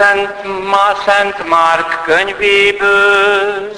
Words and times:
Szent, 0.00 0.64
Ma, 0.64 0.94
Szent 1.04 1.48
Márk 1.48 2.02
könyvéből. 2.04 3.72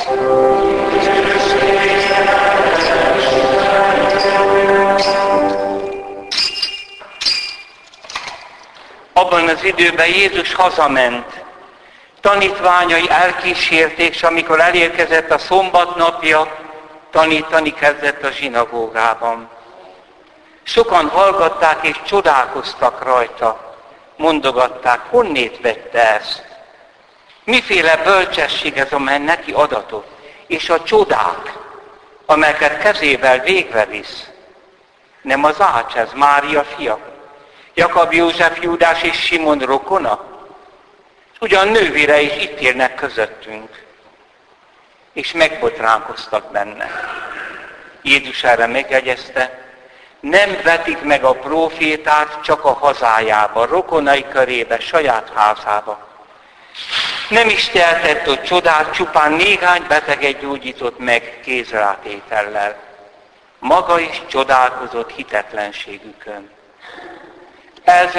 Abban 9.13 9.49
az 9.49 9.65
időben 9.65 10.07
Jézus 10.07 10.55
hazament. 10.55 11.27
Tanítványai 12.21 13.11
elkísérték, 13.11 14.15
és 14.15 14.23
amikor 14.23 14.61
elérkezett 14.61 15.31
a 15.31 15.39
szombat 15.39 15.97
napja, 15.97 16.57
tanítani 17.11 17.75
kezdett 17.75 18.25
a 18.25 18.31
zsinagógában. 18.31 19.49
Sokan 20.63 21.09
hallgatták 21.09 21.87
és 21.87 21.97
csodálkoztak 22.07 23.03
rajta, 23.05 23.72
mondogatták, 24.17 25.01
honnét 25.01 25.61
vette 25.61 26.15
ezt. 26.15 26.45
Miféle 27.45 27.97
bölcsesség 27.97 28.77
ez, 28.77 28.93
amely 28.93 29.19
neki 29.19 29.53
adatot, 29.53 30.07
és 30.47 30.71
a 30.71 30.83
csodák, 30.83 31.59
amelyeket 32.27 32.79
kezével 32.79 33.39
végre 33.39 33.85
visz. 33.85 34.29
Nem 35.23 35.45
az 35.45 35.61
ács, 35.61 35.95
ez 35.95 36.13
Mária 36.15 36.65
fia. 36.65 36.99
Jakab 37.75 38.13
József 38.13 38.63
Júdás 38.63 39.03
és 39.03 39.17
Simon 39.17 39.59
rokona? 39.59 40.25
Ugyan 41.41 41.69
nővére 41.69 42.21
is 42.21 42.43
itt 42.43 42.61
érnek 42.61 42.95
közöttünk. 42.95 43.85
És 45.13 45.33
megbotránkoztak 45.33 46.53
benne. 46.53 46.91
Jézus 48.03 48.45
erre 48.45 48.67
megjegyezte, 48.67 49.62
nem 50.23 50.57
vetik 50.65 51.03
meg 51.03 51.25
a 51.25 51.33
profétát 51.33 52.39
csak 52.43 52.65
a 52.65 52.73
hazájába, 52.73 53.67
rokonai 53.67 54.25
körébe, 54.29 54.81
saját 54.81 55.33
házába. 55.35 55.99
Nem 57.29 57.49
is 57.49 57.69
tehetett 57.69 58.29
ott 58.29 58.43
csodát, 58.43 58.93
csupán 58.93 59.33
néhány 59.33 59.85
beteget 59.89 60.41
gyógyított 60.41 60.99
meg 60.99 61.41
kézrátétellel. 61.45 62.77
Maga 63.59 64.01
is 64.01 64.23
csodálkozott 64.27 65.11
hitetlenségükön. 65.11 66.51
Ez 67.85 68.15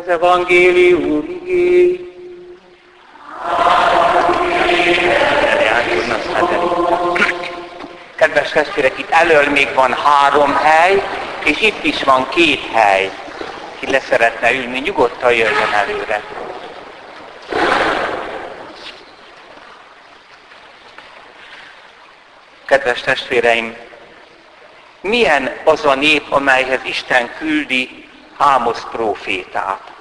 az 0.00 0.08
evangélium. 0.08 1.42
Kedves 8.14 8.50
testvérek, 8.50 8.98
itt 8.98 9.10
elől 9.10 9.48
még 9.48 9.74
van 9.74 9.92
három 9.92 10.54
hely, 10.54 11.02
és 11.44 11.60
itt 11.60 11.84
is 11.84 12.02
van 12.02 12.28
két 12.28 12.70
hely. 12.72 13.10
Ki 13.78 13.90
le 13.90 14.00
szeretne 14.00 14.52
ülni, 14.52 14.78
nyugodtan 14.78 15.32
jöjjön 15.32 15.72
előre. 15.72 16.22
Kedves 22.64 23.00
testvéreim, 23.00 23.76
milyen 25.00 25.56
az 25.64 25.84
a 25.84 25.94
nép, 25.94 26.32
amelyhez 26.32 26.80
Isten 26.84 27.30
küldi 27.38 28.08
Ámosz 28.36 28.86
prófétát? 28.90 29.92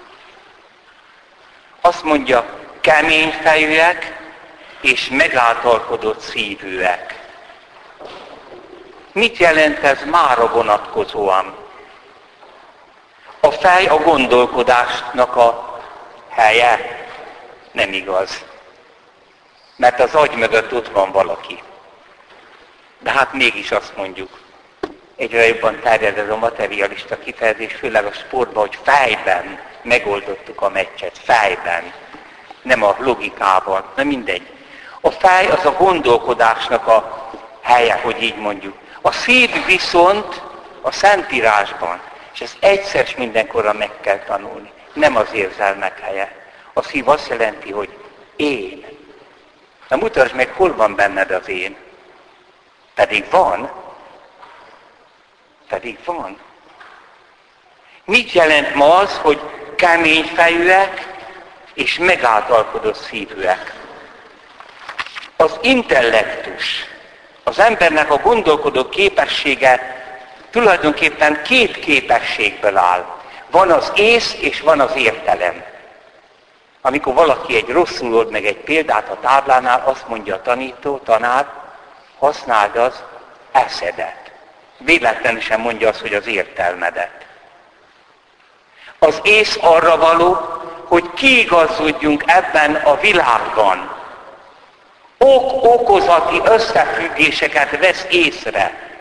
Azt 1.82 2.04
mondja, 2.04 2.60
kemény 2.82 3.32
fejűek 3.42 4.18
és 4.82 5.10
megáltalkodott 5.10 6.20
szívűek. 6.20 7.23
Mit 9.14 9.38
jelent 9.38 9.80
ez 9.80 10.04
mára 10.04 10.48
vonatkozóan? 10.48 11.56
A 13.40 13.52
fej 13.52 13.86
a 13.86 13.98
gondolkodásnak 13.98 15.36
a 15.36 15.80
helye 16.30 17.06
nem 17.72 17.94
igaz. 17.94 18.46
Mert 19.76 20.00
az 20.00 20.16
agy 20.16 20.36
mögött 20.36 20.74
ott 20.74 20.88
van 20.88 21.12
valaki. 21.12 21.64
De 23.00 23.12
hát 23.12 23.34
mégis 23.34 23.72
azt 23.72 23.98
mondjuk, 23.98 24.40
egyre 25.16 25.48
jobban 25.48 25.80
terjed 25.80 26.18
ez 26.18 26.30
a 26.30 26.38
materialista 26.38 27.20
kifejezés, 27.20 27.74
főleg 27.74 28.06
a 28.06 28.12
sportban, 28.12 28.68
hogy 28.68 28.78
fejben 28.84 29.60
megoldottuk 29.82 30.62
a 30.62 30.70
meccset, 30.70 31.18
fejben, 31.24 31.94
nem 32.62 32.84
a 32.84 32.96
logikában, 33.00 33.84
nem 33.96 34.08
mindegy. 34.08 34.48
A 35.02 35.12
fej 35.12 35.48
az 35.48 35.66
a 35.66 35.72
gondolkodásnak 35.72 36.88
a 36.88 37.30
helye, 37.62 38.00
hogy 38.04 38.22
így 38.22 38.38
mondjuk. 38.38 38.82
A 39.06 39.12
szív 39.12 39.66
viszont 39.66 40.42
a 40.82 40.92
Szentírásban, 40.92 42.02
és 42.34 42.42
ezt 42.42 42.58
egyszer 42.60 43.06
és 43.06 43.16
mindenkorra 43.16 43.74
meg 43.74 43.92
kell 44.02 44.20
tanulni, 44.20 44.72
nem 44.94 45.16
az 45.16 45.28
érzelmek 45.34 46.00
helye. 46.00 46.36
A 46.74 46.82
szív 46.82 47.10
azt 47.10 47.30
jelenti, 47.30 47.72
hogy 47.72 47.98
én. 48.36 48.86
Na 49.88 49.96
mutasd 49.96 50.36
meg, 50.36 50.54
hol 50.54 50.76
van 50.76 50.96
benned 50.96 51.32
az 51.32 51.50
én. 51.50 51.76
Pedig 52.94 53.30
van. 53.30 53.72
Pedig 55.68 55.98
van. 56.06 56.40
Mit 58.06 58.32
jelent 58.32 58.76
ma 58.76 58.96
az, 58.96 59.18
hogy 59.18 59.42
kemény 59.76 60.26
fejűek 60.26 61.08
és 61.74 61.98
megáltalkodott 61.98 63.02
szívűek? 63.02 63.74
Az 65.36 65.60
intellektus, 65.62 66.93
az 67.44 67.60
embernek 67.60 68.12
a 68.12 68.18
gondolkodó 68.18 68.90
képessége 68.90 70.02
tulajdonképpen 70.50 71.42
két 71.44 71.80
képességből 71.80 72.78
áll. 72.78 73.06
Van 73.52 73.72
az 73.72 73.92
ész 73.96 74.36
és 74.40 74.62
van 74.62 74.80
az 74.80 74.96
értelem. 74.96 75.64
Amikor 76.82 77.14
valaki 77.14 77.56
egy 77.56 77.70
rosszul 77.70 78.16
old 78.16 78.32
meg 78.32 78.46
egy 78.46 78.58
példát 78.58 79.10
a 79.10 79.18
táblánál, 79.22 79.84
azt 79.86 80.08
mondja 80.08 80.36
a 80.36 80.42
tanító, 80.42 80.98
tanár, 80.98 81.46
használd 82.20 82.76
az 82.76 83.04
eszedet. 83.52 84.32
Véletlenül 84.78 85.42
sem 85.42 85.62
mondja 85.62 85.90
azt, 85.90 86.00
hogy 86.00 86.14
az 86.14 86.28
értelmedet. 86.28 87.26
Az 89.00 89.20
ész 89.24 89.58
arra 89.62 89.98
való, 89.98 90.38
hogy 90.88 91.14
kiigazodjunk 91.14 92.24
ebben 92.26 92.76
a 92.76 92.96
világban, 92.96 93.93
ok-okozati 95.24 96.42
összefüggéseket 96.46 97.78
vesz 97.78 98.06
észre. 98.10 98.92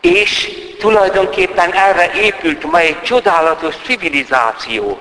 És 0.00 0.50
tulajdonképpen 0.78 1.72
erre 1.72 2.12
épült 2.12 2.70
ma 2.70 2.78
egy 2.78 3.02
csodálatos 3.02 3.76
civilizáció. 3.84 5.00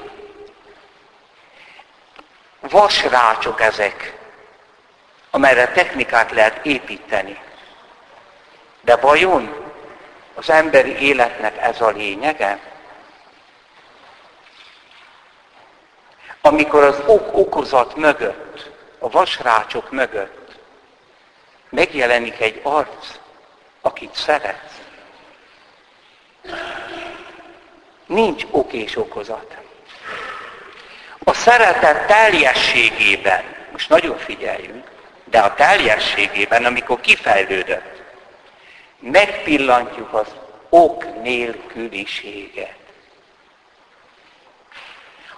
Vasrácsok 2.60 3.62
ezek, 3.62 4.18
amelyre 5.32 5.68
technikát 5.68 6.32
lehet 6.32 6.66
építeni. 6.66 7.40
De 8.82 8.96
vajon 8.96 9.74
az 10.36 10.50
emberi 10.50 10.98
életnek 11.00 11.58
ez 11.58 11.82
a 11.82 11.90
lényege? 11.90 12.60
Amikor 16.42 16.84
az 16.84 17.02
ok-okozat 17.06 17.96
mögött 17.96 18.77
a 19.00 19.10
vasrácsok 19.10 19.92
mögött 19.92 20.60
megjelenik 21.70 22.40
egy 22.40 22.60
arc, 22.64 23.20
akit 23.82 24.16
szeretsz. 24.16 24.82
Nincs 28.06 28.44
ok 28.52 28.74
és 28.74 28.96
okozat. 28.96 29.58
A 31.24 31.34
szeretet 31.34 32.08
teljességében, 32.08 33.44
most 33.72 33.90
nagyon 33.90 34.18
figyeljünk, 34.18 34.88
de 35.24 35.40
a 35.40 35.54
teljességében, 35.54 36.66
amikor 36.66 37.02
kifejlődött, 37.02 38.02
megpillantjuk 39.00 40.14
az 40.14 40.36
ok 40.70 41.22
nélküliséget. 41.22 42.76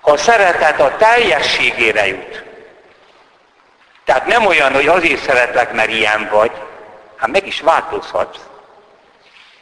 Ha 0.01 0.11
a 0.11 0.17
szeretet 0.17 0.79
a 0.79 0.95
teljességére 0.97 2.07
jut, 2.07 2.48
tehát 4.09 4.25
nem 4.25 4.45
olyan, 4.45 4.73
hogy 4.73 4.88
azért 4.88 5.21
szeretlek, 5.21 5.73
mert 5.73 5.89
ilyen 5.89 6.27
vagy, 6.31 6.51
hát 7.15 7.29
meg 7.29 7.47
is 7.47 7.61
változhatsz. 7.61 8.39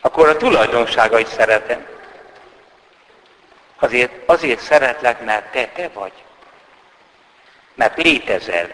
Akkor 0.01 0.29
a 0.29 0.38
tulajdonsága 0.38 1.19
is 1.19 1.27
szeretem. 1.27 1.85
Azért, 3.79 4.11
azért 4.25 4.59
szeretlek, 4.59 5.23
mert 5.23 5.51
te, 5.51 5.67
te 5.67 5.89
vagy. 5.94 6.11
Mert 7.75 8.03
létezel. 8.03 8.69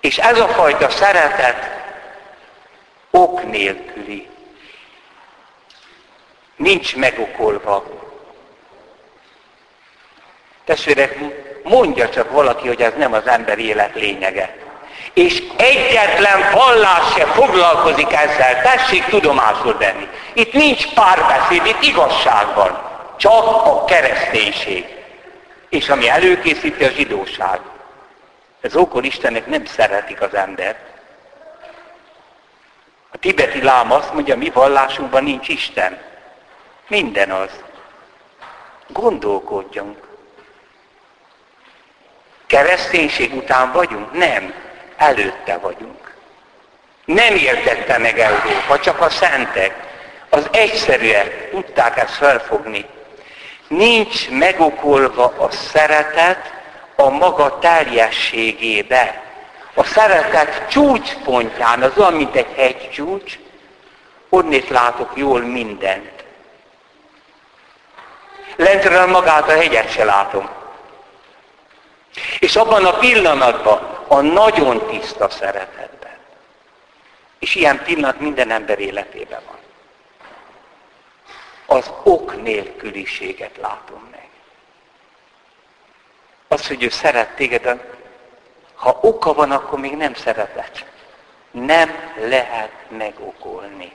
És 0.00 0.18
ez 0.18 0.38
a 0.38 0.48
fajta 0.48 0.90
szeretet 0.90 1.70
ok 3.10 3.42
nélküli. 3.42 4.28
Nincs 6.56 6.96
megokolva. 6.96 7.84
Testvérek, 10.64 11.18
mondja 11.64 12.08
csak 12.08 12.30
valaki, 12.30 12.66
hogy 12.68 12.80
ez 12.80 12.92
nem 12.96 13.12
az 13.12 13.26
ember 13.26 13.58
élet 13.58 13.94
lényege. 13.94 14.56
És 15.12 15.42
egyetlen 15.56 16.50
vallás 16.52 17.12
se 17.16 17.24
foglalkozik 17.24 18.12
ezzel. 18.12 18.62
Tessék 18.62 19.04
tudomásul 19.04 19.76
venni. 19.78 20.08
Itt 20.32 20.52
nincs 20.52 20.94
párbeszéd, 20.94 21.66
itt 21.66 21.82
igazság 21.82 22.54
van. 22.54 22.82
Csak 23.16 23.66
a 23.66 23.84
kereszténység. 23.84 24.86
És 25.68 25.88
ami 25.88 26.08
előkészíti 26.08 26.84
a 26.84 26.90
zsidóság. 26.90 27.60
Ez 28.60 28.76
okon 28.76 29.04
Istennek 29.04 29.46
nem 29.46 29.64
szeretik 29.64 30.20
az 30.20 30.34
embert. 30.34 30.78
A 33.12 33.16
tibeti 33.16 33.62
lám 33.62 33.92
azt 33.92 34.12
mondja, 34.12 34.36
mi 34.36 34.50
vallásunkban 34.50 35.24
nincs 35.24 35.48
Isten. 35.48 35.98
Minden 36.88 37.30
az. 37.30 37.50
Gondolkodjunk. 38.88 40.03
Kereszténység 42.54 43.34
után 43.34 43.72
vagyunk? 43.72 44.12
Nem. 44.12 44.54
Előtte 44.96 45.58
vagyunk. 45.58 46.14
Nem 47.04 47.34
értette 47.34 47.98
meg 47.98 48.18
Európa, 48.18 48.78
csak 48.80 49.00
a 49.00 49.10
szentek. 49.10 49.74
Az 50.28 50.48
egyszerűek 50.52 51.50
tudták 51.50 51.96
ezt 51.96 52.14
felfogni. 52.14 52.86
Nincs 53.68 54.30
megokolva 54.30 55.34
a 55.38 55.50
szeretet 55.50 56.52
a 56.96 57.08
maga 57.08 57.58
teljességébe. 57.58 59.22
A 59.74 59.84
szeretet 59.84 60.68
csúcspontján, 60.68 61.82
az 61.82 61.92
olyan, 61.96 62.12
mint 62.12 62.36
egy 62.36 62.52
hegycsúcs, 62.56 63.38
onnét 64.28 64.68
látok 64.68 65.10
jól 65.14 65.40
mindent. 65.40 66.24
Lentről 68.56 69.06
magát 69.06 69.48
a 69.48 69.56
hegyet 69.56 69.90
se 69.90 70.04
látom. 70.04 70.62
És 72.38 72.56
abban 72.56 72.84
a 72.84 72.98
pillanatban, 72.98 74.04
a 74.08 74.20
nagyon 74.20 74.86
tiszta 74.86 75.28
szeretetben. 75.28 76.16
És 77.38 77.54
ilyen 77.54 77.82
pillanat 77.82 78.20
minden 78.20 78.50
ember 78.50 78.78
életében 78.78 79.40
van. 79.46 79.58
Az 81.78 81.90
ok 82.02 82.42
nélküliséget 82.42 83.56
látom 83.56 84.08
meg. 84.10 84.28
Az, 86.48 86.66
hogy 86.66 86.82
ő 86.82 86.88
szeret 86.88 87.28
téged, 87.28 87.80
ha 88.74 88.98
oka 89.02 89.32
van, 89.32 89.50
akkor 89.50 89.78
még 89.78 89.96
nem 89.96 90.14
szeretet. 90.14 90.84
Nem 91.50 92.12
lehet 92.16 92.72
megokolni. 92.88 93.92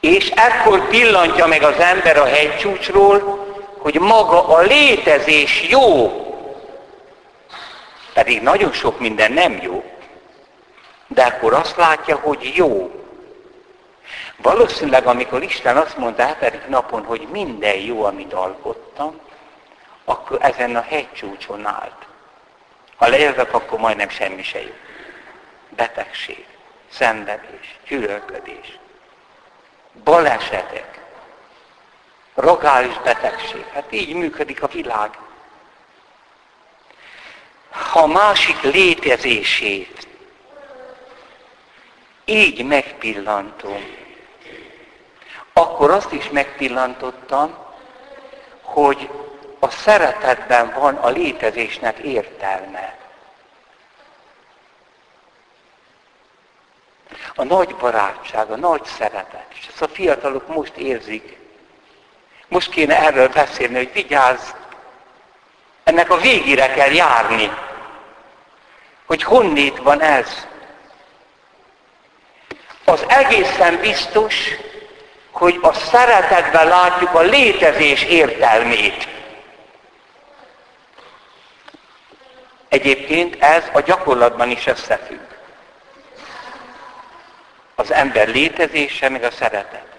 És 0.00 0.28
ekkor 0.28 0.88
pillantja 0.88 1.46
meg 1.46 1.62
az 1.62 1.78
ember 1.78 2.16
a 2.16 2.24
hegycsúcsról, 2.26 3.47
hogy 3.78 4.00
maga 4.00 4.48
a 4.48 4.60
létezés 4.60 5.68
jó. 5.68 6.12
Pedig 8.12 8.42
nagyon 8.42 8.72
sok 8.72 9.00
minden 9.00 9.32
nem 9.32 9.58
jó. 9.62 9.84
De 11.06 11.22
akkor 11.22 11.52
azt 11.52 11.76
látja, 11.76 12.16
hogy 12.16 12.52
jó. 12.54 12.90
Valószínűleg, 14.36 15.06
amikor 15.06 15.42
Isten 15.42 15.76
azt 15.76 15.96
mondta 15.96 16.26
hetedik 16.26 16.66
napon, 16.68 17.04
hogy 17.04 17.28
minden 17.30 17.76
jó, 17.76 18.04
amit 18.04 18.32
alkottam, 18.32 19.20
akkor 20.04 20.38
ezen 20.40 20.76
a 20.76 20.80
hegycsúcson 20.80 21.66
állt. 21.66 22.06
Ha 22.96 23.08
lejövök, 23.08 23.54
akkor 23.54 23.78
majdnem 23.78 24.08
semmi 24.08 24.42
se 24.42 24.62
jó. 24.62 24.72
Betegség, 25.68 26.46
szenvedés, 26.90 27.78
gyűlölködés, 27.88 28.78
balesetek, 30.04 30.97
rogális 32.38 32.98
betegség. 32.98 33.64
Hát 33.64 33.92
így 33.92 34.14
működik 34.14 34.62
a 34.62 34.66
világ. 34.66 35.18
Ha 37.70 38.00
a 38.00 38.06
másik 38.06 38.60
létezését 38.60 40.08
így 42.24 42.66
megpillantom, 42.66 43.96
akkor 45.52 45.90
azt 45.90 46.12
is 46.12 46.28
megpillantottam, 46.28 47.56
hogy 48.62 49.10
a 49.58 49.70
szeretetben 49.70 50.72
van 50.78 50.94
a 50.96 51.08
létezésnek 51.08 51.98
értelme. 51.98 52.96
A 57.34 57.44
nagy 57.44 57.74
barátság, 57.74 58.50
a 58.50 58.56
nagy 58.56 58.84
szeretet. 58.84 59.46
És 59.60 59.66
ezt 59.66 59.82
a 59.82 59.88
fiatalok 59.88 60.48
most 60.48 60.76
érzik. 60.76 61.37
Most 62.48 62.70
kéne 62.70 62.98
erről 62.98 63.28
beszélni, 63.28 63.76
hogy 63.76 63.92
vigyázz, 63.92 64.40
ennek 65.84 66.10
a 66.10 66.16
végére 66.16 66.66
kell 66.72 66.92
járni. 66.92 67.50
Hogy 69.06 69.22
honnét 69.22 69.78
van 69.78 70.00
ez. 70.00 70.46
Az 72.84 73.04
egészen 73.08 73.80
biztos, 73.80 74.34
hogy 75.30 75.58
a 75.62 75.72
szeretetben 75.72 76.68
látjuk 76.68 77.14
a 77.14 77.20
létezés 77.20 78.02
értelmét. 78.02 79.08
Egyébként 82.68 83.42
ez 83.42 83.64
a 83.72 83.80
gyakorlatban 83.80 84.50
is 84.50 84.66
összefügg. 84.66 85.26
Az 87.74 87.90
ember 87.90 88.28
létezése, 88.28 89.08
meg 89.08 89.22
a 89.22 89.30
szeretet. 89.30 89.97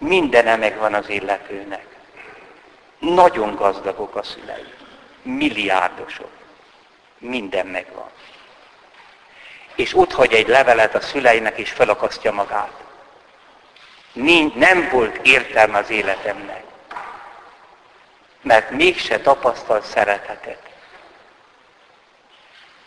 Mindene 0.00 0.56
megvan 0.56 0.94
az 0.94 1.08
illetőnek. 1.08 1.86
Nagyon 2.98 3.54
gazdagok 3.54 4.16
a 4.16 4.22
szülei. 4.22 4.72
Milliárdosok. 5.22 6.30
Minden 7.18 7.66
megvan. 7.66 8.10
És 9.74 9.96
ott 9.96 10.12
hagy 10.12 10.32
egy 10.32 10.48
levelet 10.48 10.94
a 10.94 11.00
szüleinek, 11.00 11.58
és 11.58 11.70
felakasztja 11.70 12.32
magát. 12.32 12.72
Nem 14.54 14.88
volt 14.92 15.26
értelme 15.26 15.78
az 15.78 15.90
életemnek. 15.90 16.62
Mert 18.42 18.70
mégse 18.70 19.20
tapasztalt 19.20 19.84
szeretetet. 19.84 20.62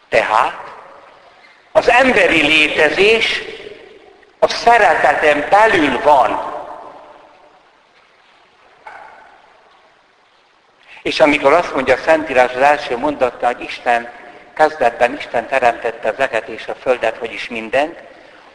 Tehát 0.09 0.73
az 1.71 1.89
emberi 1.89 2.41
létezés 2.41 3.41
a 4.39 4.47
szeretetem 4.47 5.45
belül 5.49 6.01
van. 6.01 6.52
És 11.03 11.19
amikor 11.19 11.53
azt 11.53 11.73
mondja 11.73 11.93
a 11.93 12.01
Szentírás 12.05 12.53
az 12.53 12.61
első 12.61 12.97
mondattal, 12.97 13.53
hogy 13.53 13.63
Isten, 13.63 14.09
kezdetben 14.53 15.15
Isten 15.17 15.47
teremtette 15.47 16.09
az 16.09 16.19
eget 16.19 16.47
és 16.47 16.67
a 16.67 16.75
földet, 16.75 17.17
vagyis 17.17 17.49
mindent, 17.49 17.99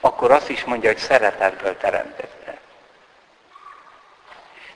akkor 0.01 0.31
azt 0.31 0.49
is 0.49 0.65
mondja, 0.65 0.89
hogy 0.89 0.99
szeretetből 0.99 1.77
teremtette. 1.77 2.59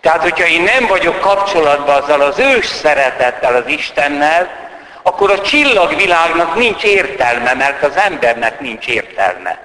Tehát, 0.00 0.23
hogyha 0.23 0.47
én 0.47 0.62
nem 0.62 0.87
vagyok 0.87 1.21
kapcsolatban 1.21 2.02
azzal 2.02 2.21
az 2.21 2.38
ős 2.38 2.67
szeretettel 2.67 3.55
az 3.55 3.67
Istennel, 3.67 4.71
akkor 5.02 5.31
a 5.31 5.41
csillagvilágnak 5.41 6.55
nincs 6.55 6.83
értelme, 6.83 7.55
mert 7.55 7.83
az 7.83 7.97
embernek 7.97 8.61
nincs 8.61 8.87
értelme. 8.87 9.61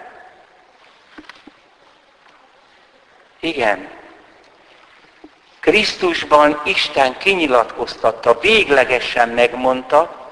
Igen. 3.40 3.97
Krisztusban 5.68 6.62
Isten 6.64 7.18
kinyilatkoztatta, 7.18 8.40
véglegesen 8.40 9.30
megmondta, 9.30 10.30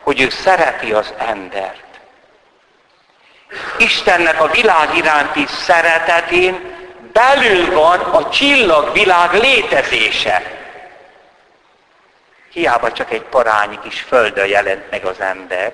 hogy 0.00 0.20
ő 0.20 0.28
szereti 0.28 0.92
az 0.92 1.14
embert. 1.18 2.00
Istennek 3.78 4.42
a 4.42 4.48
világ 4.48 4.96
iránti 4.96 5.46
szeretetén 5.46 6.74
belül 7.12 7.74
van 7.74 8.00
a 8.00 8.28
csillagvilág 8.28 9.32
létezése. 9.32 10.42
Hiába 12.52 12.92
csak 12.92 13.12
egy 13.12 13.22
parányi 13.22 13.78
kis 13.82 14.00
földön 14.00 14.46
jelent 14.46 14.90
meg 14.90 15.04
az 15.04 15.20
ember. 15.20 15.72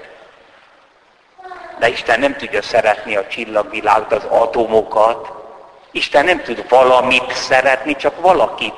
De 1.79 1.89
Isten 1.89 2.21
nem 2.21 2.37
tudja 2.37 2.63
szeretni 2.63 3.17
a 3.17 3.27
csillagvilágot, 3.27 4.13
az 4.13 4.25
atomokat. 4.25 5.42
Isten 5.93 6.25
nem 6.25 6.43
tud 6.43 6.69
valamit 6.69 7.33
szeretni, 7.35 7.97
csak 7.97 8.21
valakit. 8.21 8.75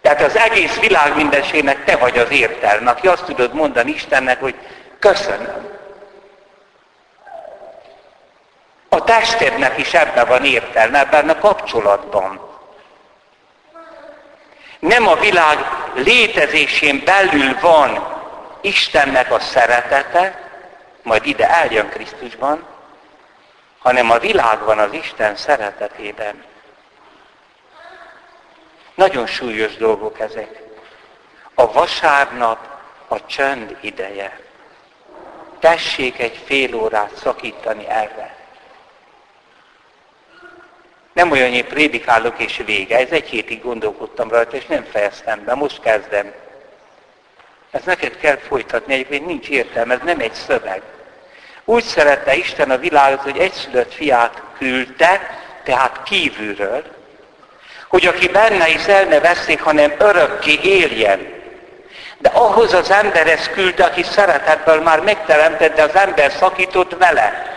Tehát 0.00 0.22
az 0.22 0.36
egész 0.36 0.80
világ 0.80 1.16
mindenségnek 1.16 1.84
te 1.84 1.96
vagy 1.96 2.18
az 2.18 2.30
értelme, 2.30 2.90
aki 2.90 3.06
azt 3.06 3.24
tudod 3.24 3.54
mondani 3.54 3.90
Istennek, 3.90 4.40
hogy 4.40 4.54
köszönöm. 4.98 5.76
A 8.88 9.04
testednek 9.04 9.78
is 9.78 9.94
ebben 9.94 10.28
van 10.28 10.44
értelme, 10.44 10.98
ebben 11.00 11.28
a 11.28 11.38
kapcsolatban. 11.38 12.40
Nem 14.78 15.08
a 15.08 15.14
világ 15.14 15.58
létezésén 15.94 17.02
belül 17.04 17.58
van 17.60 18.16
Istennek 18.60 19.32
a 19.32 19.40
szeretete, 19.40 20.50
majd 21.02 21.26
ide 21.26 21.50
eljön 21.50 21.88
Krisztusban, 21.88 22.66
hanem 23.78 24.10
a 24.10 24.18
világban 24.18 24.78
az 24.78 24.92
Isten 24.92 25.36
szeretetében. 25.36 26.44
Nagyon 28.94 29.26
súlyos 29.26 29.76
dolgok 29.76 30.20
ezek. 30.20 30.62
A 31.54 31.72
vasárnap 31.72 32.58
a 33.08 33.26
csönd 33.26 33.76
ideje. 33.80 34.40
Tessék 35.58 36.18
egy 36.18 36.36
fél 36.44 36.74
órát 36.74 37.16
szakítani 37.16 37.86
erre. 37.88 38.36
Nem 41.12 41.30
olyan, 41.30 41.50
hogy 41.50 41.64
prédikálok 41.64 42.38
és 42.38 42.62
vége. 42.64 42.98
Ez 42.98 43.10
egy 43.10 43.28
hétig 43.28 43.62
gondolkodtam 43.62 44.28
rajta, 44.28 44.56
és 44.56 44.66
nem 44.66 44.84
fejeztem 44.84 45.44
be. 45.44 45.54
Most 45.54 45.80
kezdem. 45.80 46.32
Ez 47.70 47.84
neked 47.84 48.16
kell 48.16 48.36
folytatni, 48.36 48.92
egyébként 48.92 49.26
nincs 49.26 49.48
értelme, 49.48 49.94
ez 49.94 50.00
nem 50.04 50.20
egy 50.20 50.32
szöveg. 50.32 50.82
Úgy 51.68 51.84
szerette 51.84 52.34
Isten 52.34 52.70
a 52.70 52.76
világot, 52.76 53.22
hogy 53.22 53.38
egyszülött 53.38 53.94
fiát 53.94 54.42
küldte, 54.58 55.20
tehát 55.64 56.02
kívülről, 56.04 56.82
hogy 57.88 58.06
aki 58.06 58.28
benne 58.28 58.68
is 58.68 58.86
el 58.86 59.04
ne 59.04 59.20
veszik, 59.20 59.62
hanem 59.62 59.92
örökké 59.98 60.58
éljen. 60.62 61.26
De 62.18 62.28
ahhoz 62.28 62.72
az 62.72 62.90
emberhez 62.90 63.48
küldte, 63.48 63.84
aki 63.84 64.02
szeretetből 64.02 64.82
már 64.82 65.00
megteremtett, 65.00 65.74
de 65.74 65.82
az 65.82 65.94
ember 65.94 66.30
szakított 66.30 66.96
vele. 66.98 67.52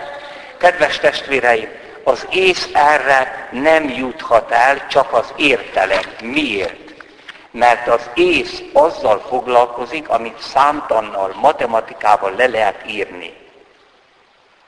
Kedves 0.58 1.00
testvéreim, 1.00 1.70
az 2.04 2.28
ész 2.32 2.70
erre 2.74 3.50
nem 3.52 3.90
juthat 3.90 4.52
el, 4.52 4.88
csak 4.88 5.14
az 5.14 5.34
értelem. 5.36 6.04
Miért? 6.22 7.04
Mert 7.52 7.88
az 7.88 8.10
ész 8.14 8.62
azzal 8.74 9.26
foglalkozik, 9.30 10.10
amit 10.10 10.40
számtannal, 10.40 11.36
matematikával 11.42 12.34
le 12.38 12.48
lehet 12.48 12.82
írni. 12.88 13.41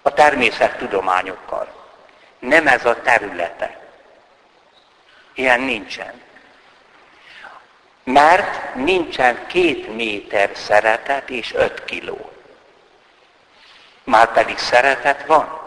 A 0.06 0.14
természettudományokkal. 0.14 1.68
Nem 2.40 2.68
ez 2.68 2.86
a 2.86 3.02
területe. 3.02 3.80
Ilyen 5.34 5.62
nincsen. 5.62 6.22
Mert 8.04 8.76
nincsen 8.76 9.48
két 9.48 9.96
méter 9.96 10.50
szeretet 10.54 11.30
és 11.30 11.54
öt 11.54 11.86
kiló. 11.86 12.32
Már 14.04 14.32
pedig 14.32 14.58
szeretet 14.58 15.26
van. 15.26 15.62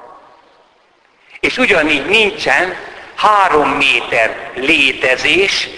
És 1.40 1.58
ugyanígy 1.58 2.06
nincsen 2.06 2.74
három 3.14 3.68
méter 3.68 4.50
létezés, 4.54 5.68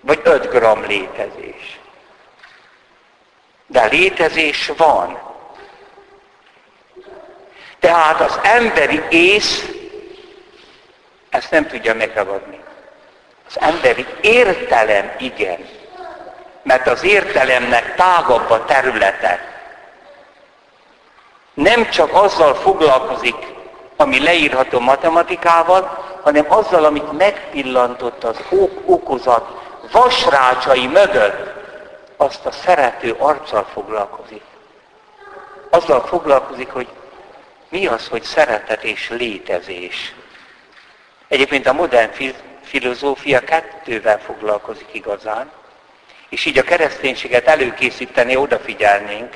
vagy 0.00 0.20
öt 0.22 0.50
gram 0.50 0.84
létezés. 0.84 1.78
De 3.66 3.84
létezés 3.84 4.72
van. 4.76 5.35
Tehát 7.80 8.20
az 8.20 8.38
emberi 8.42 9.02
ész 9.08 9.64
ezt 11.30 11.50
nem 11.50 11.66
tudja 11.66 11.94
megragadni. 11.94 12.60
Az 13.48 13.60
emberi 13.60 14.06
értelem 14.20 15.10
igen. 15.18 15.68
Mert 16.62 16.86
az 16.86 17.04
értelemnek 17.04 17.94
tágabb 17.94 18.50
a 18.50 18.64
területe. 18.64 19.54
Nem 21.54 21.88
csak 21.88 22.14
azzal 22.14 22.54
foglalkozik, 22.54 23.36
ami 23.96 24.22
leírható 24.22 24.80
matematikával, 24.80 26.04
hanem 26.22 26.44
azzal, 26.48 26.84
amit 26.84 27.12
megpillantott 27.12 28.24
az 28.24 28.36
ok 28.50 28.70
okozat 28.84 29.48
vasrácsai 29.92 30.86
mögött, 30.86 31.54
azt 32.16 32.46
a 32.46 32.50
szerető 32.50 33.16
arccal 33.18 33.66
foglalkozik. 33.72 34.42
Azzal 35.70 36.00
foglalkozik, 36.06 36.72
hogy 36.72 36.88
mi 37.68 37.86
az, 37.86 38.08
hogy 38.08 38.22
szeretet 38.22 38.84
és 38.84 39.08
létezés. 39.08 40.14
Egyébként 41.28 41.66
a 41.66 41.72
modern 41.72 42.10
filozófia 42.62 43.40
kettővel 43.40 44.18
foglalkozik 44.18 44.88
igazán, 44.92 45.50
és 46.28 46.44
így 46.44 46.58
a 46.58 46.62
kereszténységet 46.62 47.46
előkészíteni 47.46 48.36
odafigyelnénk. 48.36 49.34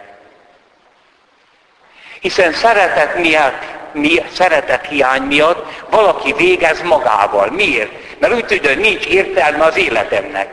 Hiszen 2.20 2.52
szeretet 2.52 3.18
miatt, 3.18 3.64
mi, 3.92 4.22
szeretet 4.32 4.86
hiány 4.86 5.22
miatt 5.22 5.86
valaki 5.90 6.32
végez 6.32 6.82
magával. 6.82 7.50
Miért? 7.50 8.18
Mert 8.18 8.34
úgy 8.34 8.46
tudja, 8.46 8.68
hogy 8.68 8.78
nincs 8.78 9.06
értelme 9.06 9.64
az 9.64 9.76
életemnek. 9.76 10.52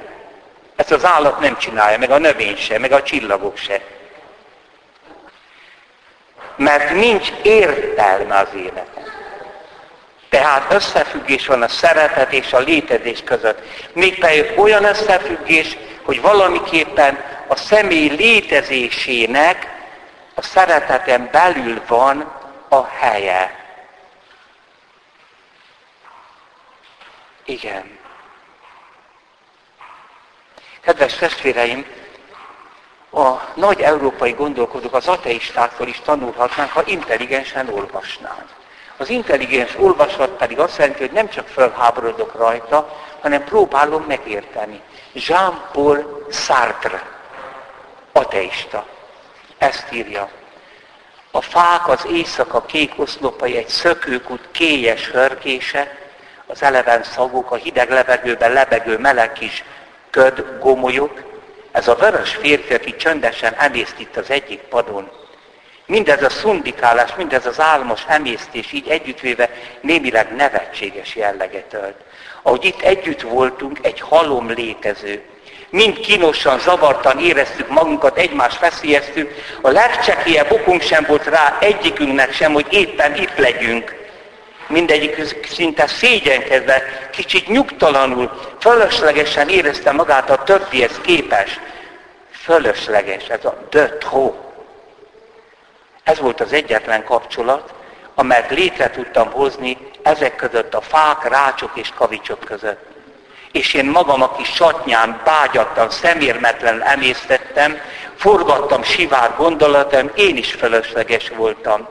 Ezt 0.76 0.92
az 0.92 1.06
állat 1.06 1.40
nem 1.40 1.58
csinálja, 1.58 1.98
meg 1.98 2.12
a 2.12 2.18
növény 2.18 2.58
se, 2.58 2.80
meg 2.80 2.92
a 2.92 3.04
csillagok 3.04 3.58
se. 3.58 3.82
Mert 6.58 6.92
nincs 6.92 7.32
értelme 7.44 8.38
az 8.38 8.48
életem. 8.56 9.06
Tehát 10.30 10.74
összefüggés 10.74 11.48
van 11.48 11.62
a 11.62 11.68
szeretet 11.68 12.34
és 12.34 12.54
a 12.54 12.60
létezés 12.60 13.24
között. 13.24 13.62
Mégpedig 13.94 14.60
olyan 14.60 14.84
összefüggés, 14.84 15.78
hogy 16.04 16.22
valamiképpen 16.22 17.24
a 17.48 17.56
személy 17.56 18.08
létezésének 18.08 19.76
a 20.36 20.42
szereteten 20.42 21.30
belül 21.32 21.82
van 21.88 22.34
a 22.70 22.86
helye. 22.86 23.66
Igen. 27.46 28.00
Kedves 30.82 31.16
testvéreim, 31.16 31.86
a 33.18 33.52
nagy 33.54 33.82
európai 33.82 34.32
gondolkodók 34.32 34.94
az 34.94 35.08
ateistáktól 35.08 35.88
is 35.88 36.02
tanulhatnánk, 36.06 36.72
ha 36.72 36.82
intelligensen 36.86 37.70
olvasnánk. 37.70 38.46
Az 38.98 39.10
intelligens 39.10 39.76
olvasat 39.78 40.30
pedig 40.30 40.60
azt 40.60 40.78
jelenti, 40.78 41.00
hogy 41.00 41.12
nem 41.12 41.30
csak 41.30 41.48
felháborodok 41.48 42.36
rajta, 42.36 42.98
hanem 43.22 43.44
próbálom 43.44 44.04
megérteni. 44.08 44.82
Jean-Paul 45.14 46.26
Sartre, 46.32 47.02
ateista, 48.12 48.86
ezt 49.58 49.92
írja. 49.92 50.30
A 51.32 51.42
fák 51.42 51.88
az 51.88 52.06
éjszaka 52.12 52.62
kék 52.62 52.94
oszlopai 52.96 53.58
egy 53.58 53.68
szökőkút 53.68 54.48
kélyes 54.52 55.10
hörgése, 55.10 55.98
az 56.46 56.64
eleven 56.64 57.04
szagok, 57.04 57.52
a 57.52 57.56
hideg 57.56 57.90
levegőben 57.90 58.52
lebegő 58.52 58.98
meleg 58.98 59.34
kis 59.34 59.64
köd, 60.10 60.60
gomolyok, 60.60 61.37
ez 61.78 61.88
a 61.88 61.96
vörös 61.96 62.36
férfi, 62.36 62.74
aki 62.74 62.96
csöndesen 62.96 63.54
emészt 63.54 64.00
itt 64.00 64.16
az 64.16 64.30
egyik 64.30 64.60
padon, 64.60 65.10
Mindez 65.88 66.24
a 66.24 66.30
szundikálás, 66.30 67.16
mindez 67.16 67.46
az 67.46 67.60
álmos 67.60 68.02
emésztés 68.08 68.72
így 68.72 68.88
együttvéve 68.88 69.50
némileg 69.82 70.36
nevetséges 70.36 71.16
jelleget 71.16 71.74
ölt. 71.74 71.96
Ahogy 72.42 72.66
itt 72.66 72.82
együtt 72.82 73.22
voltunk, 73.22 73.80
egy 73.82 74.00
halom 74.00 74.50
létező. 74.50 75.22
Mind 75.70 76.00
kínosan, 76.00 76.60
zavartan 76.60 77.20
éreztük 77.20 77.70
magunkat, 77.70 78.18
egymást 78.18 78.58
feszélyeztük. 78.58 79.32
A 79.62 79.70
legcsekélyebb 79.70 80.52
okunk 80.52 80.82
sem 80.82 81.06
volt 81.08 81.26
rá 81.26 81.58
egyikünknek 81.60 82.34
sem, 82.34 82.54
hogy 82.54 82.68
éppen 82.70 83.16
itt 83.16 83.38
legyünk. 83.38 83.96
Mindegyik 84.68 85.46
szinte 85.46 85.88
szégyenkezve, 85.88 86.84
kicsit 87.12 87.48
nyugtalanul, 87.48 88.42
fölöslegesen 88.60 89.50
érezte 89.50 89.92
magát 89.92 90.30
a 90.30 90.44
többihez 90.44 91.00
képes. 91.02 91.60
Fölösleges, 92.32 93.28
ez 93.28 93.46
a 93.46 93.68
trop 94.00 94.48
ez 96.08 96.20
volt 96.20 96.42
az 96.42 96.54
egyetlen 96.54 97.04
kapcsolat, 97.04 97.74
amelyet 98.16 98.50
létre 98.50 98.90
tudtam 98.90 99.32
hozni 99.32 99.78
ezek 100.04 100.36
között 100.36 100.74
a 100.74 100.82
fák, 100.82 101.30
rácsok 101.30 101.72
és 101.74 101.90
kavicsok 101.96 102.40
között. 102.40 102.86
És 103.52 103.74
én 103.74 103.86
magam 103.86 104.22
a 104.22 104.32
kis 104.32 104.50
satnyán 104.50 105.22
bágyattan, 105.24 105.90
szemérmetlen 105.90 106.82
emésztettem, 106.82 107.80
forgattam 108.16 108.84
sivár 108.84 109.36
gondolatom, 109.38 110.12
én 110.16 110.38
is 110.38 110.52
fölösleges 110.52 111.30
voltam. 111.30 111.88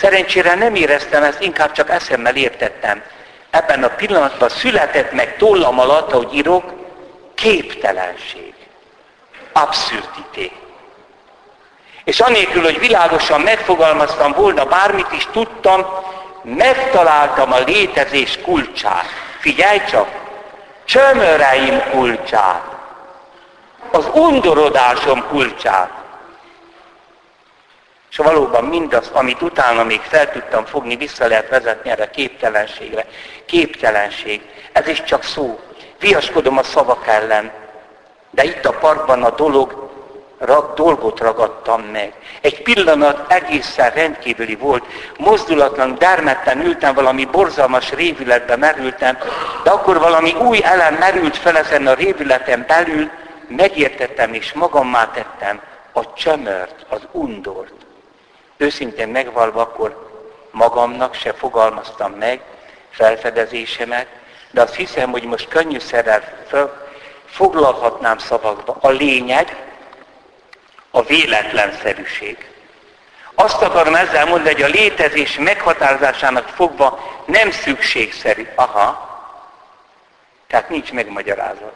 Szerencsére 0.00 0.54
nem 0.54 0.74
éreztem 0.74 1.22
ezt, 1.22 1.40
inkább 1.40 1.72
csak 1.72 1.90
eszemmel 1.90 2.36
értettem. 2.36 3.02
Ebben 3.50 3.84
a 3.84 3.88
pillanatban 3.88 4.48
született 4.48 5.12
meg 5.12 5.36
tollam 5.36 5.78
alatt, 5.78 6.12
ahogy 6.12 6.34
írok, 6.34 6.72
képtelenség, 7.34 8.54
abszurdité. 9.52 10.52
És 12.04 12.20
anélkül, 12.20 12.62
hogy 12.62 12.78
világosan 12.78 13.40
megfogalmaztam 13.40 14.32
volna, 14.32 14.64
bármit 14.64 15.12
is 15.12 15.28
tudtam, 15.32 15.86
megtaláltam 16.42 17.52
a 17.52 17.58
létezés 17.58 18.38
kulcsát. 18.42 19.06
Figyelj 19.40 19.80
csak! 19.90 20.08
Csömöreim 20.84 21.82
kulcsát. 21.90 22.62
Az 23.90 24.08
undorodásom 24.12 25.26
kulcsát. 25.28 25.99
És 28.10 28.16
valóban 28.16 28.64
mindazt, 28.64 29.10
amit 29.10 29.42
utána 29.42 29.84
még 29.84 30.00
fel 30.00 30.30
tudtam 30.30 30.64
fogni, 30.64 30.96
vissza 30.96 31.26
lehet 31.26 31.48
vezetni 31.48 31.90
erre 31.90 32.10
képtelenségre. 32.10 33.06
Képtelenség. 33.46 34.40
Ez 34.72 34.88
is 34.88 35.02
csak 35.02 35.22
szó. 35.22 35.60
Viaskodom 36.00 36.58
a 36.58 36.62
szavak 36.62 37.06
ellen. 37.06 37.50
De 38.30 38.44
itt 38.44 38.64
a 38.64 38.72
parkban 38.72 39.22
a 39.22 39.30
dolog 39.30 39.90
rag, 40.40 40.74
dolgot 40.74 41.20
ragadtam 41.20 41.82
meg. 41.82 42.12
Egy 42.40 42.62
pillanat 42.62 43.32
egészen 43.32 43.90
rendkívüli 43.90 44.54
volt. 44.54 44.84
Mozdulatlan, 45.18 45.94
dermedten 45.98 46.64
ültem, 46.64 46.94
valami 46.94 47.24
borzalmas 47.24 47.92
révületbe 47.92 48.56
merültem, 48.56 49.18
de 49.62 49.70
akkor 49.70 49.98
valami 49.98 50.34
új 50.34 50.60
elem 50.62 50.94
merült 50.94 51.36
fel 51.36 51.56
ezen 51.56 51.86
a 51.86 51.94
révületen 51.94 52.64
belül, 52.66 53.10
megértettem 53.48 54.34
és 54.34 54.52
magammá 54.52 55.10
tettem. 55.10 55.60
A 55.92 56.12
csömört, 56.12 56.86
az 56.88 57.00
undort. 57.12 57.72
Őszintén 58.60 59.08
megvalva 59.08 59.60
akkor 59.60 60.10
magamnak 60.50 61.14
se 61.14 61.32
fogalmaztam 61.32 62.12
meg 62.12 62.40
felfedezésemet, 62.90 64.06
de 64.50 64.60
azt 64.60 64.74
hiszem, 64.74 65.10
hogy 65.10 65.22
most 65.22 65.48
könnyűszerrel 65.48 66.22
foglalhatnám 67.26 68.18
szavakba. 68.18 68.76
A 68.80 68.88
lényeg 68.88 69.56
a 70.90 71.02
véletlenszerűség. 71.02 72.50
Azt 73.34 73.62
akarom 73.62 73.94
ezzel 73.94 74.26
mondani, 74.26 74.54
hogy 74.54 74.62
a 74.62 74.80
létezés 74.80 75.38
meghatározásának 75.38 76.48
fogva 76.48 77.20
nem 77.26 77.50
szükségszerű. 77.50 78.48
Aha. 78.54 79.08
Tehát 80.46 80.68
nincs 80.68 80.92
megmagyarázat. 80.92 81.74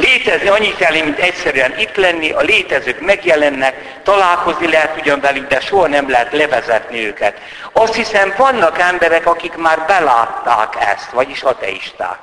Létezni 0.00 0.48
annyi 0.48 0.74
kell, 0.74 0.92
mint 0.92 1.18
egyszerűen 1.18 1.78
itt 1.78 1.96
lenni, 1.96 2.30
a 2.30 2.40
létezők 2.40 3.00
megjelennek, 3.00 4.02
találkozni 4.02 4.70
lehet 4.70 5.00
ugyan 5.00 5.20
velük, 5.20 5.48
de 5.48 5.60
soha 5.60 5.86
nem 5.86 6.10
lehet 6.10 6.32
levezetni 6.32 7.06
őket. 7.06 7.40
Azt 7.72 7.94
hiszem, 7.94 8.34
vannak 8.36 8.78
emberek, 8.78 9.26
akik 9.26 9.56
már 9.56 9.86
belátták 9.86 10.76
ezt, 10.94 11.10
vagyis 11.10 11.42
ateisták. 11.42 12.18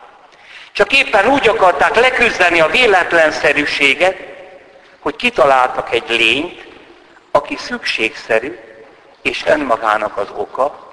Csak 0.71 0.93
éppen 0.93 1.27
úgy 1.27 1.47
akarták 1.47 1.95
leküzdeni 1.95 2.59
a 2.59 2.67
véletlenszerűséget, 2.67 4.17
hogy 4.99 5.15
kitaláltak 5.15 5.93
egy 5.93 6.09
lényt, 6.09 6.67
aki 7.31 7.55
szükségszerű, 7.59 8.57
és 9.21 9.43
önmagának 9.45 10.17
az 10.17 10.27
oka, 10.35 10.91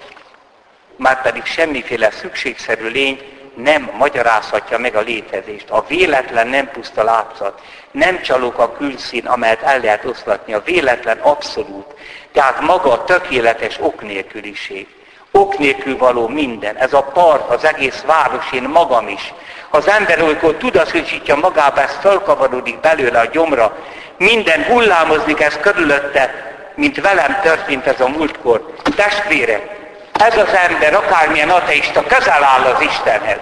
már 0.97 1.23
pedig 1.23 1.45
semmiféle 1.45 2.11
szükségszerű 2.11 2.89
lény 2.89 3.34
nem 3.55 3.91
magyarázhatja 3.99 4.79
meg 4.79 4.95
a 4.95 5.01
létezést. 5.01 5.71
A 5.71 5.85
véletlen 5.89 6.47
nem 6.47 6.71
puszta 6.71 7.03
látszat, 7.03 7.61
nem 7.91 8.23
csalók 8.23 8.59
a 8.59 8.73
külszín, 8.73 9.27
amelyet 9.27 9.63
el 9.63 9.81
lehet 9.81 10.05
oszlatni. 10.05 10.53
A 10.55 10.63
véletlen 10.65 11.19
abszolút. 11.19 11.95
Tehát 12.33 12.61
maga 12.61 12.93
a 12.93 13.05
tökéletes 13.05 13.77
ok 13.81 14.03
nélküliség. 14.03 14.87
Ok 15.31 15.59
nélkül 15.59 15.97
való 15.97 16.29
minden. 16.29 16.77
Ez 16.77 16.93
a 16.93 17.03
part, 17.03 17.51
az 17.51 17.65
egész 17.65 18.03
város, 18.07 18.53
én 18.53 18.63
magam 18.63 19.09
is. 19.09 19.35
Az 19.71 19.89
ember 19.89 20.23
olykor 20.23 20.55
tudatosítja 20.55 21.37
magába, 21.37 21.81
ez 21.81 21.99
felkavarodik 22.01 22.81
belőle 22.81 23.19
a 23.19 23.25
gyomra, 23.33 23.77
minden 24.19 24.65
hullámozni 24.65 25.35
kezd 25.35 25.61
körülötte, 25.61 26.53
mint 26.75 27.01
velem 27.01 27.41
történt 27.43 27.87
ez 27.87 28.01
a 28.01 28.09
múltkor. 28.09 28.75
Testvérek, 28.97 29.84
ez 30.19 30.37
az 30.37 30.55
ember, 30.69 30.95
akármilyen 30.95 31.51
ateista, 31.51 32.03
közel 32.07 32.45
áll 32.45 32.63
az 32.63 32.81
Istenhez. 32.81 33.41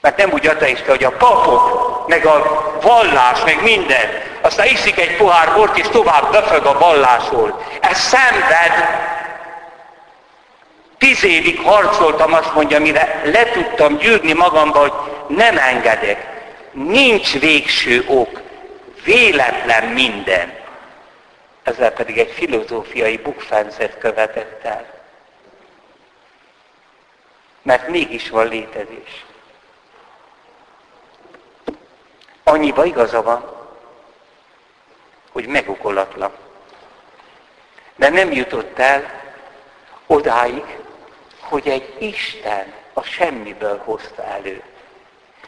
Mert 0.00 0.16
nem 0.16 0.32
úgy 0.32 0.46
ateista, 0.46 0.90
hogy 0.90 1.04
a 1.04 1.10
papok, 1.10 2.04
meg 2.08 2.26
a 2.26 2.78
vallás, 2.82 3.44
meg 3.44 3.62
minden, 3.62 4.22
aztán 4.40 4.66
iszik 4.66 4.98
egy 4.98 5.16
pohár 5.16 5.52
bort, 5.54 5.78
és 5.78 5.88
tovább 5.88 6.30
befög 6.32 6.64
a 6.64 6.78
vallásról. 6.78 7.62
Ez 7.80 7.98
szenved. 7.98 9.04
Tíz 10.98 11.24
évig 11.24 11.60
harcoltam, 11.60 12.32
azt 12.32 12.54
mondja, 12.54 12.80
mire 12.80 13.20
le 13.24 13.44
tudtam 13.44 13.96
gyűrni 13.96 14.32
magamba, 14.32 14.78
hogy 14.78 14.92
nem 15.26 15.58
engedek. 15.58 16.26
Nincs 16.72 17.38
végső 17.38 18.04
ok. 18.06 18.40
Véletlen 19.04 19.84
minden 19.84 20.52
ezzel 21.66 21.92
pedig 21.92 22.18
egy 22.18 22.30
filozófiai 22.30 23.16
bukfencet 23.16 23.98
követett 23.98 24.64
el. 24.64 24.86
Mert 27.62 27.88
mégis 27.88 28.30
van 28.30 28.48
létezés. 28.48 29.24
Annyiba 32.44 32.84
igaza 32.84 33.22
van, 33.22 33.56
hogy 35.32 35.46
megukolatlan. 35.46 36.32
De 37.96 38.08
nem 38.08 38.32
jutott 38.32 38.78
el 38.78 39.22
odáig, 40.06 40.78
hogy 41.40 41.68
egy 41.68 41.94
Isten 41.98 42.72
a 42.92 43.02
semmiből 43.02 43.78
hozta 43.84 44.24
elő. 44.24 44.62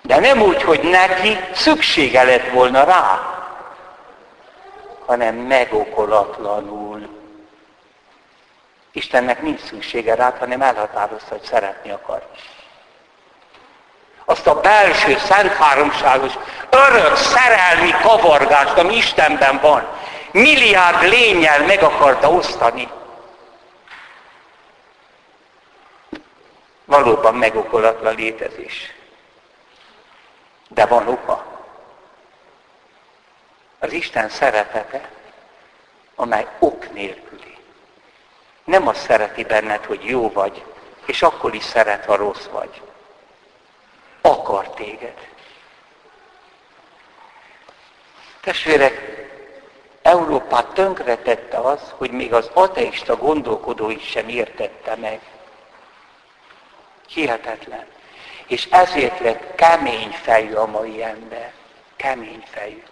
De 0.02 0.20
nem 0.20 0.42
úgy, 0.42 0.62
hogy 0.62 0.80
neki 0.80 1.38
szüksége 1.52 2.22
lett 2.22 2.50
volna 2.50 2.84
rá, 2.84 3.37
hanem 5.08 5.34
megokolatlanul. 5.34 7.08
Istennek 8.92 9.42
nincs 9.42 9.60
szüksége 9.60 10.14
rá, 10.14 10.34
hanem 10.38 10.62
elhatározta, 10.62 11.34
hogy 11.34 11.42
szeretni 11.42 11.90
akar. 11.90 12.26
Azt 14.24 14.46
a 14.46 14.60
belső, 14.60 15.18
szent 15.18 15.52
háromságos, 15.52 16.32
örök 16.70 17.16
szerelmi 17.16 17.90
kavargást, 18.02 18.78
ami 18.78 18.96
Istenben 18.96 19.58
van, 19.62 19.88
milliárd 20.32 21.02
lényel 21.02 21.66
meg 21.66 21.82
akarta 21.82 22.30
osztani. 22.30 22.88
Valóban 26.84 27.34
megokolatlan 27.34 28.14
létezés. 28.14 28.94
De 30.68 30.86
van 30.86 31.08
oka. 31.08 31.57
Az 33.78 33.92
Isten 33.92 34.28
szeretete, 34.28 35.10
amely 36.14 36.46
ok 36.58 36.92
nélküli. 36.92 37.56
Nem 38.64 38.88
azt 38.88 39.00
szereti 39.00 39.44
benned, 39.44 39.84
hogy 39.84 40.04
jó 40.04 40.30
vagy, 40.30 40.64
és 41.06 41.22
akkor 41.22 41.54
is 41.54 41.64
szeret, 41.64 42.04
ha 42.04 42.16
rossz 42.16 42.46
vagy. 42.46 42.82
Akar 44.20 44.70
téged. 44.70 45.28
Testvérek, 48.40 49.26
Európát 50.02 50.66
tönkretette 50.66 51.58
az, 51.58 51.80
hogy 51.96 52.10
még 52.10 52.32
az 52.32 52.50
ateista 52.52 53.16
gondolkodó 53.16 53.90
is 53.90 54.02
sem 54.02 54.28
értette 54.28 54.96
meg. 54.96 55.20
Hihetetlen. 57.08 57.86
És 58.46 58.68
ezért 58.70 59.20
lett 59.20 59.54
kemény 59.54 60.10
fejű 60.10 60.54
a 60.54 60.66
mai 60.66 61.02
ember. 61.02 61.52
Kemény 61.96 62.42
fejű. 62.50 62.82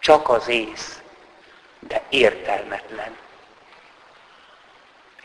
Csak 0.00 0.28
az 0.28 0.48
ész, 0.48 1.00
de 1.78 2.02
értelmetlen. 2.08 3.16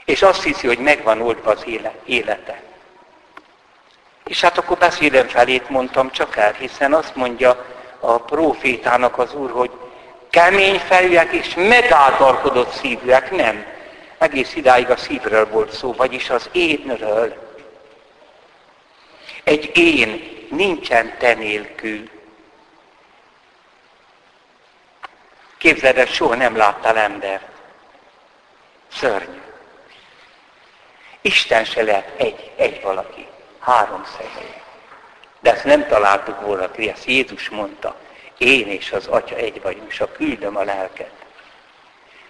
És 0.06 0.22
azt 0.22 0.44
hiszi, 0.44 0.68
hogy 0.68 0.80
megvan 0.80 1.22
oldva 1.22 1.52
az 1.52 1.66
élete. 2.06 2.62
És 4.26 4.42
hát 4.42 4.58
akkor 4.58 4.78
beszédem 4.78 5.28
felét 5.28 5.70
mondtam 5.70 6.12
csak 6.12 6.36
el, 6.36 6.52
hiszen 6.52 6.94
azt 6.94 7.16
mondja 7.16 7.66
a 8.00 8.18
profétának 8.18 9.18
az 9.18 9.34
úr, 9.34 9.52
hogy 9.52 9.72
kemény 10.30 10.80
fejűek 10.80 11.32
és 11.32 11.54
megáltalkodott 11.56 12.72
szívűek, 12.72 13.32
nem. 13.32 13.66
Egész 14.18 14.56
idáig 14.56 14.90
a 14.90 14.98
szívről 14.98 15.50
volt 15.50 15.72
szó, 15.72 15.94
vagyis 15.94 16.30
az 16.30 16.50
énről. 16.52 17.52
Egy 19.44 19.72
én 19.78 20.32
nincsen 20.50 21.18
te 21.18 21.34
nélkül. 21.34 22.10
Képzeld 25.64 25.98
el, 25.98 26.06
soha 26.06 26.36
nem 26.36 26.58
láttál 26.58 26.98
embert. 26.98 27.48
Szörnyű. 28.92 29.42
Isten 31.22 31.66
se 31.66 31.84
lehet 31.84 32.12
egy, 32.18 32.52
egy 32.56 32.82
valaki, 32.82 33.28
három 33.60 34.04
személy. 34.18 34.62
De 35.40 35.52
ezt 35.52 35.64
nem 35.64 35.88
találtuk 35.88 36.42
volna 36.42 36.72
ki, 36.72 36.90
ezt 36.90 37.06
Jézus 37.06 37.50
mondta. 37.50 37.96
Én 38.38 38.68
és 38.68 38.92
az 38.92 39.08
Atya 39.08 39.36
egy 39.36 39.62
vagyunk, 39.62 39.92
és 39.92 40.00
a 40.00 40.12
küldöm 40.12 40.58
a 40.58 40.64
lelket. 40.64 41.12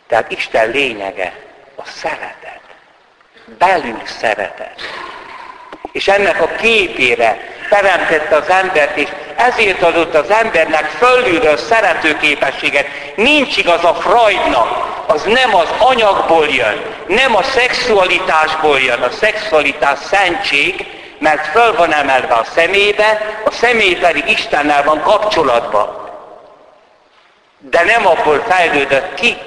Tehát 0.07 0.31
Isten 0.31 0.69
lényege 0.69 1.43
a 1.75 1.85
szeretet. 1.85 2.61
Belül 3.45 4.05
szeretet. 4.05 4.81
És 5.93 6.07
ennek 6.07 6.41
a 6.41 6.47
képére 6.47 7.37
teremtette 7.69 8.35
az 8.35 8.49
embert, 8.49 8.97
és 8.97 9.09
ezért 9.35 9.81
adott 9.81 10.15
az 10.15 10.29
embernek 10.29 10.85
fölülről 10.85 11.57
szerető 11.57 12.17
képességet. 12.17 12.87
Nincs 13.15 13.57
igaz 13.57 13.83
a 13.83 13.93
Freudnak, 13.93 15.01
az 15.07 15.23
nem 15.23 15.55
az 15.55 15.67
anyagból 15.77 16.47
jön, 16.47 16.81
nem 17.07 17.35
a 17.35 17.43
szexualitásból 17.43 18.79
jön, 18.79 19.01
a 19.01 19.09
szexualitás 19.09 19.99
szentség, 19.99 20.85
mert 21.19 21.47
föl 21.47 21.75
van 21.75 21.93
emelve 21.93 22.33
a 22.33 22.45
szemébe, 22.55 23.21
a 23.45 23.51
személy 23.51 23.95
pedig 23.95 24.29
Istennel 24.29 24.83
van 24.83 25.01
kapcsolatban. 25.01 26.11
De 27.57 27.83
nem 27.83 28.07
abból 28.07 28.43
fejlődött 28.49 29.13
ki. 29.13 29.37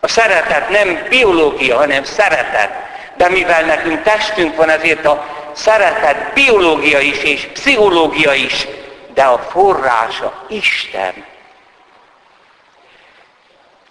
A 0.00 0.08
szeretet 0.08 0.68
nem 0.68 1.06
biológia, 1.08 1.76
hanem 1.76 2.04
szeretet. 2.04 2.70
De 3.16 3.28
mivel 3.28 3.64
nekünk 3.64 4.02
testünk 4.02 4.56
van, 4.56 4.68
ezért 4.68 5.06
a 5.06 5.26
szeretet 5.52 6.32
biológia 6.32 7.00
is 7.00 7.22
és 7.22 7.48
pszichológia 7.52 8.32
is, 8.32 8.66
de 9.14 9.22
a 9.22 9.38
forrása 9.38 10.44
Isten. 10.48 11.24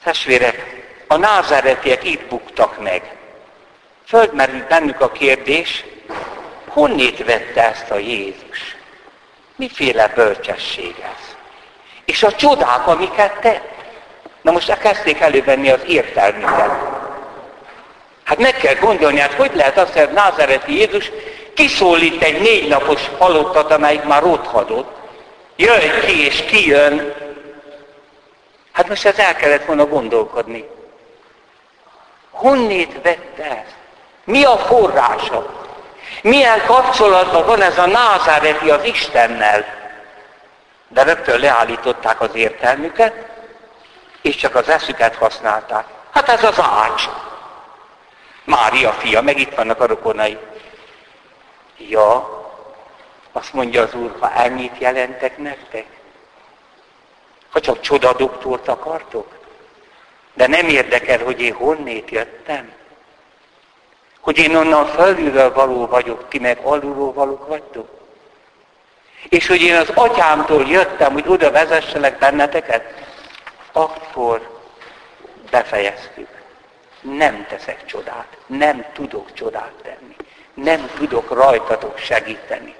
Testvérek, 0.03 0.83
a 1.07 1.15
názáretiek 1.15 2.03
itt 2.03 2.27
buktak 2.27 2.81
meg. 2.81 3.15
Földmerült 4.07 4.67
bennük 4.67 5.01
a 5.01 5.11
kérdés, 5.11 5.85
honnét 6.67 7.25
vette 7.25 7.69
ezt 7.69 7.91
a 7.91 7.97
Jézus? 7.97 8.75
Miféle 9.55 10.07
bölcsesség 10.07 10.95
ez? 11.01 11.35
És 12.05 12.23
a 12.23 12.35
csodák, 12.35 12.87
amiket 12.87 13.39
tett. 13.39 13.73
Na 14.41 14.51
most 14.51 14.77
kezdték 14.77 15.19
elővenni 15.19 15.69
az 15.69 15.81
értelmüket. 15.87 16.94
Hát 18.25 18.37
meg 18.37 18.55
kell 18.55 18.75
gondolni, 18.75 19.19
hát 19.19 19.33
hogy 19.33 19.51
lehet 19.55 19.77
azt, 19.77 19.93
hogy 19.93 20.11
Názereti 20.11 20.77
Jézus 20.77 21.11
kiszólít 21.53 22.23
egy 22.23 22.41
négy 22.41 22.67
napos 22.67 23.01
halottat, 23.17 23.71
amelyik 23.71 24.03
már 24.03 24.21
rothadott, 24.21 24.95
jöjj 25.55 26.05
ki 26.05 26.25
és 26.25 26.43
kijön. 26.45 27.13
Hát 28.71 28.87
most 28.87 29.05
ez 29.05 29.17
el 29.17 29.35
kellett 29.35 29.65
volna 29.65 29.85
gondolkodni. 29.85 30.69
Honnét 32.31 32.93
vette 33.03 33.43
ezt? 33.43 33.75
Mi 34.23 34.43
a 34.43 34.57
forrása? 34.57 35.63
Milyen 36.21 36.65
kapcsolatban 36.65 37.45
van 37.45 37.61
ez 37.61 37.77
a 37.77 37.85
názáreti 37.85 38.69
az 38.69 38.83
Istennel? 38.83 39.65
De 40.87 41.03
rögtön 41.03 41.39
leállították 41.39 42.21
az 42.21 42.29
értelmüket, 42.33 43.13
és 44.21 44.35
csak 44.35 44.55
az 44.55 44.69
eszüket 44.69 45.15
használták. 45.15 45.85
Hát 46.11 46.29
ez 46.29 46.43
az 46.43 46.59
ács. 46.59 47.03
Mária 48.45 48.91
fia, 48.91 49.21
meg 49.21 49.39
itt 49.39 49.53
vannak 49.53 49.81
a 49.81 49.85
rokonai. 49.85 50.37
Ja, 51.77 52.29
azt 53.31 53.53
mondja 53.53 53.81
az 53.81 53.93
Úr, 53.93 54.15
ha 54.19 54.31
ennyit 54.31 54.77
jelentek 54.77 55.37
nektek, 55.37 55.85
ha 57.49 57.59
csak 57.59 57.79
csodadoktort 57.79 58.67
akartok, 58.67 59.27
de 60.33 60.47
nem 60.47 60.67
érdekel, 60.67 61.23
hogy 61.23 61.41
én 61.41 61.53
honnét 61.53 62.09
jöttem, 62.09 62.73
hogy 64.19 64.37
én 64.37 64.55
onnan 64.55 64.85
felülről 64.85 65.53
való 65.53 65.85
vagyok, 65.85 66.29
ti 66.29 66.39
meg 66.39 66.59
alulról 66.63 67.13
valók 67.13 67.47
vagytok. 67.47 67.89
És 69.29 69.47
hogy 69.47 69.61
én 69.61 69.75
az 69.75 69.89
atyámtól 69.93 70.65
jöttem, 70.65 71.13
hogy 71.13 71.27
oda 71.27 71.51
vezesselek 71.51 72.17
benneteket, 72.17 72.93
akkor 73.71 74.59
befejeztük. 75.49 76.34
Nem 77.13 77.45
teszek 77.49 77.85
csodát, 77.85 78.37
nem 78.45 78.85
tudok 78.93 79.33
csodát 79.33 79.71
tenni, 79.83 80.15
nem 80.53 80.89
tudok 80.97 81.31
rajtatok 81.31 81.97
segíteni. 81.97 82.75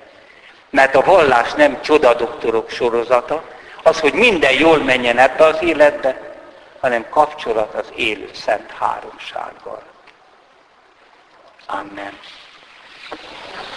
Mert 0.69 0.95
a 0.95 1.01
vallás 1.01 1.53
nem 1.53 1.81
csodadoktorok 1.81 2.69
sorozata, 2.69 3.43
az, 3.83 3.99
hogy 3.99 4.13
minden 4.13 4.53
jól 4.53 4.77
menjen 4.77 5.17
ebbe 5.17 5.45
az 5.45 5.61
életbe, 5.61 6.37
hanem 6.79 7.05
kapcsolat 7.09 7.73
az 7.73 7.87
élő 7.95 8.29
szent 8.33 8.71
háromsággal. 8.71 9.81
Amen. 11.67 12.19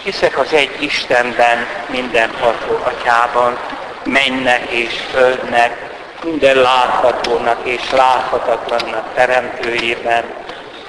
Hiszek 0.03 0.39
az 0.39 0.53
egy 0.53 0.83
Istenben, 0.83 1.67
mindenható 1.87 2.81
atyában, 2.85 3.59
mennek 4.05 4.71
és 4.71 5.01
földnek, 5.11 5.88
minden 6.25 6.57
láthatónak 6.57 7.59
és 7.65 7.91
láthatatlannak 7.91 9.15
teremtőjében. 9.15 10.25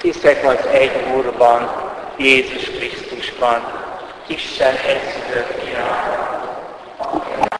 Hiszek 0.01 0.45
az 0.45 0.65
egy 0.71 1.05
Úrban, 1.15 1.71
Jézus 2.17 2.63
Krisztusban, 2.63 3.63
Isten 4.27 4.75
egyszülött 4.75 5.63
fiában, 5.63 6.38